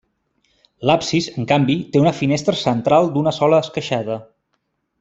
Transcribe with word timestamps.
L'absis, 0.89 1.27
en 1.41 1.45
canvi, 1.51 1.75
té 1.95 2.01
una 2.05 2.13
finestra 2.21 2.57
central 2.63 3.13
d'una 3.19 3.35
sola 3.41 3.61
esqueixada. 3.67 4.17